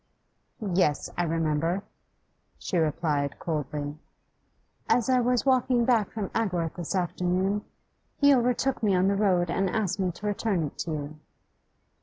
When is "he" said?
8.17-8.33